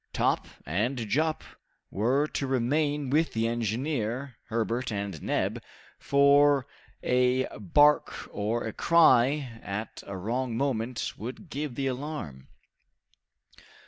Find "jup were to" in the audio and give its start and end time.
1.07-2.47